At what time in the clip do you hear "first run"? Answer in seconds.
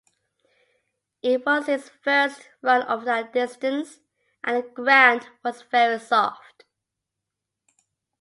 2.03-2.81